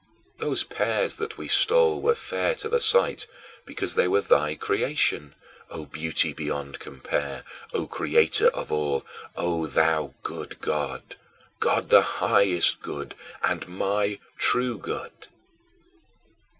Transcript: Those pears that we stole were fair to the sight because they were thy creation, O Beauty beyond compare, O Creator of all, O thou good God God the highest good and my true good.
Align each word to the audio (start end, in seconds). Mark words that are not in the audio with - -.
Those 0.39 0.63
pears 0.63 1.17
that 1.17 1.37
we 1.37 1.47
stole 1.47 2.01
were 2.01 2.15
fair 2.15 2.55
to 2.55 2.67
the 2.67 2.79
sight 2.79 3.27
because 3.67 3.93
they 3.93 4.07
were 4.07 4.21
thy 4.21 4.55
creation, 4.55 5.35
O 5.69 5.85
Beauty 5.85 6.33
beyond 6.33 6.79
compare, 6.79 7.43
O 7.71 7.85
Creator 7.85 8.47
of 8.49 8.71
all, 8.71 9.05
O 9.35 9.67
thou 9.67 10.15
good 10.23 10.59
God 10.59 11.17
God 11.59 11.91
the 11.91 12.01
highest 12.17 12.81
good 12.81 13.13
and 13.43 13.67
my 13.67 14.17
true 14.39 14.79
good. 14.79 15.27